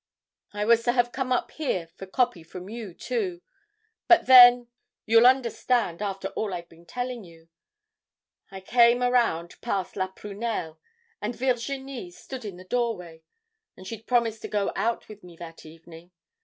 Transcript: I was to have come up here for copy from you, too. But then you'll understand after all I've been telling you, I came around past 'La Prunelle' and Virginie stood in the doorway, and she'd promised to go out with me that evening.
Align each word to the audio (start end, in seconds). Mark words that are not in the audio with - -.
I 0.51 0.65
was 0.65 0.81
to 0.85 0.93
have 0.93 1.11
come 1.11 1.31
up 1.31 1.51
here 1.51 1.85
for 1.95 2.07
copy 2.07 2.41
from 2.41 2.67
you, 2.69 2.95
too. 2.95 3.43
But 4.07 4.25
then 4.25 4.67
you'll 5.05 5.27
understand 5.27 6.01
after 6.01 6.29
all 6.29 6.55
I've 6.55 6.67
been 6.69 6.87
telling 6.87 7.23
you, 7.23 7.49
I 8.49 8.61
came 8.61 9.03
around 9.03 9.61
past 9.61 9.95
'La 9.95 10.07
Prunelle' 10.07 10.79
and 11.21 11.35
Virginie 11.35 12.09
stood 12.09 12.45
in 12.45 12.57
the 12.57 12.63
doorway, 12.63 13.21
and 13.77 13.85
she'd 13.85 14.07
promised 14.07 14.41
to 14.41 14.47
go 14.47 14.71
out 14.75 15.07
with 15.07 15.23
me 15.23 15.35
that 15.37 15.67
evening. 15.67 16.09